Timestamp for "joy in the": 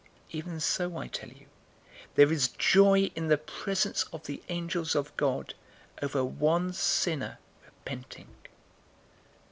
2.47-3.37